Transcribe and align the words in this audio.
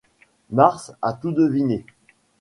Mars 0.49 0.93
a 1.03 1.13
tout 1.13 1.31
deviné. 1.31 1.85